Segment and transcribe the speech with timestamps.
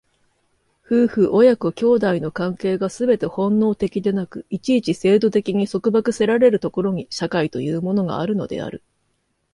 [0.81, 8.81] 夫婦親子兄弟の関係がすべて本能的でなく、一々制度的に束縛せられる所に、社会というものがあるのである。